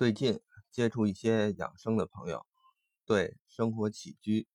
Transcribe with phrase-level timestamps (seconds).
[0.00, 0.40] 最近
[0.70, 2.46] 接触一些养生的朋友，
[3.04, 4.48] 对生活起居、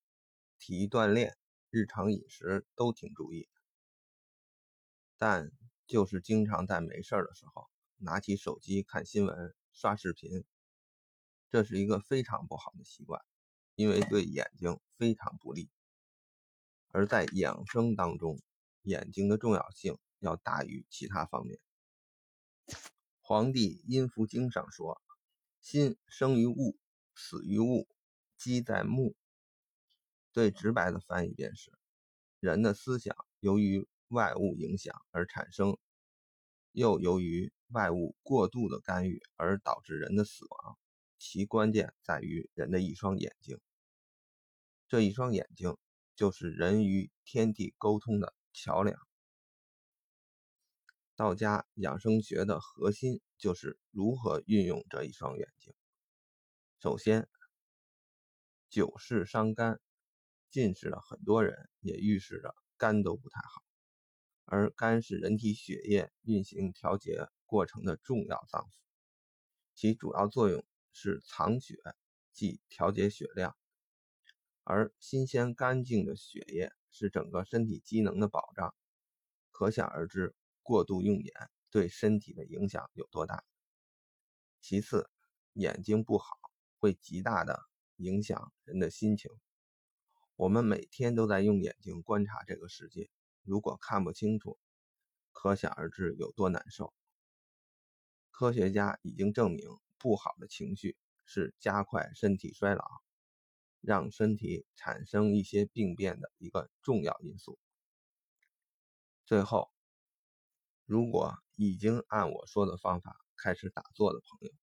[0.58, 1.38] 体育锻炼、
[1.70, 3.48] 日常饮食都挺注意，
[5.20, 5.52] 但
[5.86, 10.44] 就是经常在没事的时候拿起手机看新闻、刷视频，
[11.52, 13.22] 这是一个非常不好的习惯，
[13.76, 15.70] 因为对眼睛非常不利。
[16.88, 18.42] 而在养生当中，
[18.82, 21.60] 眼睛的重要性要大于其他方面。
[23.22, 25.05] 《黄帝阴符经》上说。
[25.66, 26.78] 心生于物，
[27.16, 27.88] 死于物，
[28.38, 29.16] 积在目。
[30.32, 31.72] 最直白的翻译便是：
[32.40, 35.76] 人的思想由于外物影响而产生，
[36.72, 40.78] 又由于外物过度的干预而导致人的死亡。
[41.18, 43.60] 其关键在于人的一双眼睛。
[44.88, 45.76] 这一双眼睛
[46.16, 49.05] 就是人与天地沟通的桥梁。
[51.16, 55.74] 道家养生学的核心就是如何运用这一双眼睛。
[56.82, 57.30] 首先，
[58.70, 59.80] 久视伤肝，
[60.50, 63.64] 近视的很多人也预示着肝都不太好。
[64.44, 68.68] 而肝是人体血液运行调节过程的重要脏腑，
[69.74, 71.78] 其主要作用是藏血，
[72.34, 73.56] 即调节血量。
[74.66, 78.76] 而新鲜干净的血液是整个身体机能的保障，
[79.52, 80.36] 可想而知。
[80.66, 81.32] 过度用眼
[81.70, 83.44] 对身体的影响有多大？
[84.60, 85.12] 其次，
[85.54, 86.40] 眼睛不好
[86.80, 89.30] 会极大的影响人的心情。
[90.36, 93.12] 我们每天都在用眼睛观察这个世界，
[93.44, 94.58] 如果看不清楚，
[95.32, 96.96] 可想而知有多难受。
[98.32, 102.84] 科学家已经证明，不好的情绪是加快身体衰老、
[103.82, 107.60] 让身体产生一些病变的一个重要因素。
[109.28, 109.75] 最后。
[110.86, 114.54] 如果已经按我说的方法开始打坐的朋友，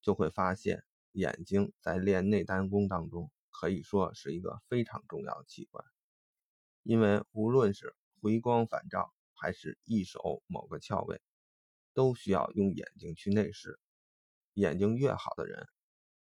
[0.00, 5.84] 就会发现眼睛在练内丹功当中可以说是一个非常重要的器官，
[6.82, 11.20] 因为无论是回光返照还是一手某个窍位，
[11.92, 13.78] 都需要用眼睛去内视。
[14.54, 15.68] 眼睛越好的人，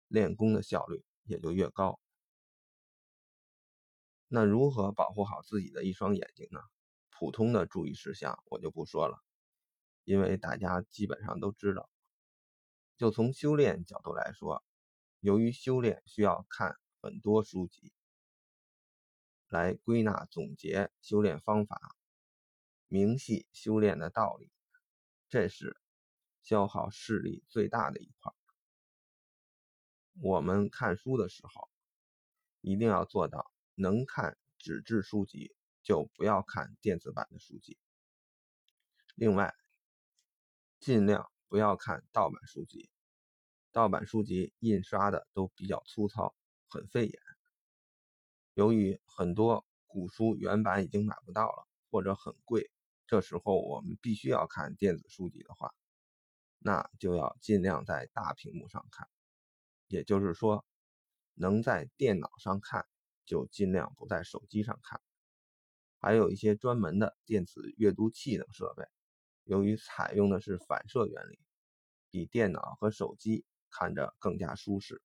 [0.09, 2.01] 练功的效率也就越高。
[4.29, 6.61] 那如何保护好自己的一双眼睛呢？
[7.19, 9.23] 普通的注意事项我就不说了。
[10.05, 11.89] 因为大家基本上都知道，
[12.97, 14.63] 就从修炼角度来说，
[15.21, 17.93] 由于修炼需要看很多书籍
[19.49, 21.97] 来归纳总结修炼方法，
[22.87, 24.49] 明细修炼的道理，
[25.29, 25.77] 这是
[26.43, 28.33] 消耗视力最大的一块。
[30.21, 31.69] 我们看书的时候，
[32.61, 35.57] 一定要做到能看纸质书籍
[35.87, 37.79] 就不要看电子版的书籍。
[39.15, 39.55] 另外，
[40.81, 42.91] 尽量不要看盗版书籍，
[43.71, 46.35] 盗版书籍印刷的都比较粗糙，
[46.67, 47.23] 很费眼。
[48.55, 52.69] 由于很多古书原版已经买不到了，或者很贵，
[53.07, 55.73] 这时候我们必须要看电子书籍的话，
[56.59, 59.09] 那就要尽量在大屏幕上看。
[59.87, 60.67] 也就是说，
[61.35, 62.85] 能在电脑上看，
[63.25, 65.01] 就尽量不在手机上看。
[66.07, 68.85] 还有一些专门的电子阅读器等设备。
[69.43, 71.41] 由于采用的是反射原理，
[72.11, 75.03] 比电脑和手机看着更加舒适。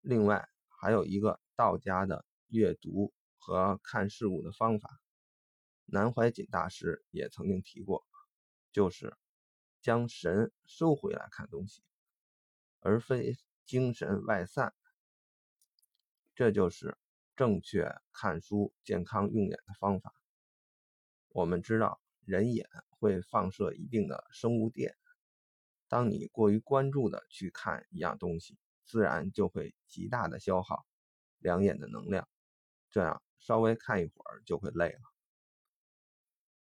[0.00, 0.48] 另外，
[0.80, 4.88] 还有一个道家的阅读和看事物的方法，
[5.84, 8.02] 南怀瑾大师也曾经提过，
[8.72, 9.14] 就是
[9.82, 11.82] 将神收回来看东西，
[12.80, 13.36] 而非
[13.66, 14.74] 精神外散。
[16.34, 16.96] 这就是
[17.36, 20.12] 正确看书、健康用眼的方法。
[21.28, 22.00] 我们知道。
[22.26, 24.96] 人眼会放射一定的生物电，
[25.86, 30.84] 当你过于关注的去看一样东西，自然就会极大的消耗
[31.38, 32.28] 两眼的能量，
[32.90, 35.00] 这样稍微看一会儿就会累了。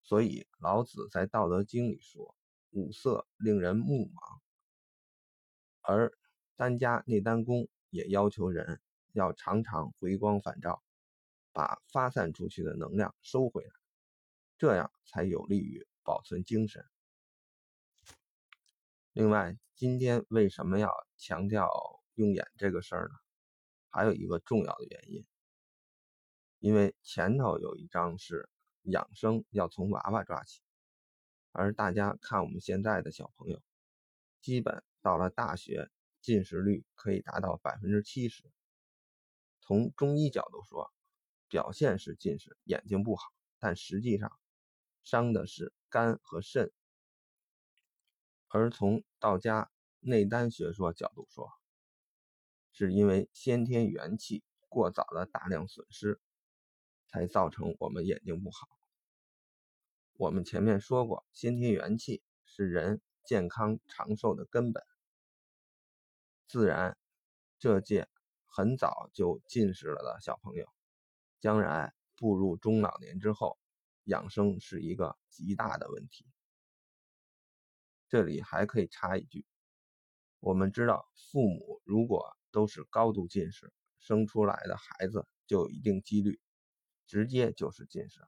[0.01, 2.35] 所以老子在《道德经》里说
[2.73, 4.39] ：“五色令人目盲。”
[5.85, 6.11] 而
[6.55, 8.81] 丹家内丹功也要求人
[9.13, 10.83] 要常常回光返照，
[11.51, 13.71] 把发散出去的能量收回来。
[14.57, 16.85] 这样才有利于保存精神。
[19.11, 21.69] 另外，今天为什么要强调
[22.15, 23.15] 用眼这个事儿呢？
[23.89, 25.25] 还有一个重要的原因，
[26.59, 28.49] 因为前头有一章是
[28.83, 30.61] 养生要从娃娃抓起，
[31.51, 33.61] 而大家看我们现在的小朋友，
[34.41, 38.49] 基本到了大学，近视率可以达到百分之七十。
[39.65, 40.93] 从中医角度说，
[41.47, 44.31] 表现是近视，眼睛不好，但实际上。
[45.03, 46.71] 伤的是肝和肾，
[48.47, 49.69] 而从道家
[49.99, 51.51] 内丹学说角度说，
[52.71, 56.21] 是因为先天元气过早的大量损失，
[57.05, 58.69] 才造成我们眼睛不好。
[60.13, 64.81] 我们前面说过，先天元气是人健康长寿的根本。
[66.47, 66.97] 自然，
[67.59, 68.07] 这届
[68.55, 70.67] 很早就近视了的小朋友，
[71.39, 73.57] 将来步入中老年之后，
[74.03, 76.27] 养生是一个极大的问题。
[78.07, 79.43] 这里还可以插一句，
[80.39, 86.39] 我们知道，父母如果都是高度近视，生出来的孩子就有一定几率
[87.07, 88.21] 直接就是近视。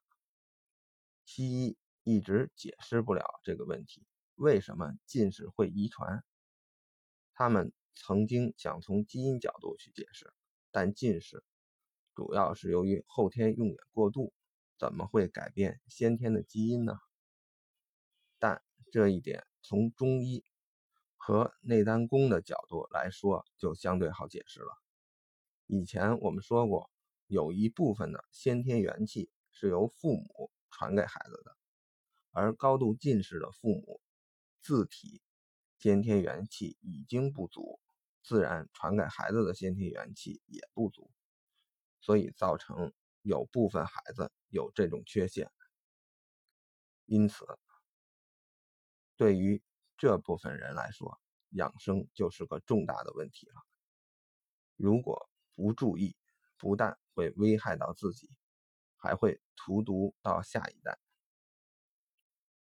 [1.23, 6.23] 西医一直解释不了这个问题，为什么近视会遗传？
[7.35, 7.71] 他们。
[7.95, 10.31] 曾经想从基因角度去解释，
[10.71, 11.43] 但近视
[12.13, 14.33] 主要是由于后天用眼过度，
[14.77, 16.99] 怎么会改变先天的基因呢？
[18.37, 18.61] 但
[18.91, 20.43] 这一点从中医
[21.15, 24.67] 和内丹功的角度来说就相对好解释了。
[25.65, 26.91] 以前我们说过，
[27.27, 31.57] 有一部分的先天元气是由父母传给孩子的，
[32.31, 33.99] 而高度近视的父母
[34.61, 35.21] 自体
[35.79, 37.79] 先天元气已经不足。
[38.25, 41.11] 自然传给孩子的先天元气也不足，
[42.01, 42.91] 所以造成
[43.21, 45.51] 有部分孩子有这种缺陷。
[47.05, 47.45] 因此，
[49.15, 49.61] 对于
[49.95, 53.61] 这部分人来说，养生就是个重大的问题了。
[54.75, 56.17] 如果不注意，
[56.57, 58.27] 不但会危害到自己，
[58.97, 60.97] 还会荼毒到下一代。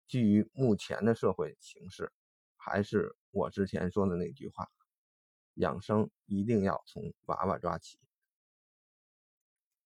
[0.08, 2.14] 基于目前的社会形势，
[2.56, 4.72] 还是我之前说的那句话。
[5.56, 7.98] 养生一定要从娃娃抓起。